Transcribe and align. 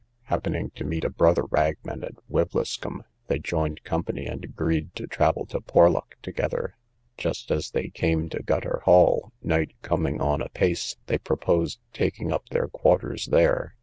Happening 0.23 0.71
to 0.77 0.83
meet 0.83 1.03
a 1.03 1.11
brother 1.11 1.43
ragman 1.51 2.03
at 2.03 2.15
Wiveliscombe, 2.27 3.03
they 3.27 3.37
joined 3.37 3.83
company, 3.83 4.25
and 4.25 4.43
agreed 4.43 4.95
to 4.95 5.05
travel 5.05 5.45
to 5.45 5.61
Porlock 5.61 6.15
together. 6.23 6.75
Just 7.19 7.51
as 7.51 7.69
they 7.69 7.89
came 7.89 8.27
to 8.29 8.41
Gutter 8.41 8.81
Hall, 8.85 9.31
night 9.43 9.75
coming 9.83 10.19
on 10.19 10.41
a 10.41 10.49
pace, 10.49 10.95
they 11.05 11.19
proposed 11.19 11.77
taking 11.93 12.31
up 12.33 12.49
their 12.49 12.67
quarters 12.67 13.27
there. 13.27 13.75